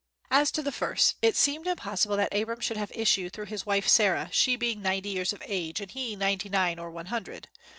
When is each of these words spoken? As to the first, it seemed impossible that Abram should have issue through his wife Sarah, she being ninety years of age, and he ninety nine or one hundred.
As 0.31 0.49
to 0.53 0.63
the 0.63 0.71
first, 0.71 1.15
it 1.21 1.35
seemed 1.35 1.67
impossible 1.67 2.17
that 2.17 2.33
Abram 2.33 2.59
should 2.59 2.75
have 2.75 2.91
issue 2.95 3.29
through 3.29 3.45
his 3.45 3.67
wife 3.67 3.87
Sarah, 3.87 4.29
she 4.31 4.55
being 4.55 4.81
ninety 4.81 5.09
years 5.09 5.31
of 5.31 5.43
age, 5.45 5.79
and 5.79 5.91
he 5.91 6.15
ninety 6.15 6.49
nine 6.49 6.79
or 6.79 6.89
one 6.89 7.05
hundred. 7.13 7.49